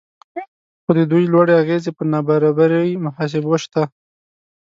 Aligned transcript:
خو 0.83 0.91
د 0.97 1.01
دوی 1.11 1.23
لوړې 1.33 1.53
اغیزې 1.61 1.91
پر 1.97 2.05
نابرابرۍ 2.13 2.89
محاسبو 3.05 3.55
شته 3.63 3.81